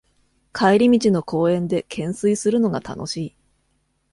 [0.51, 3.35] 帰り道の公園でけんすいするのが楽しい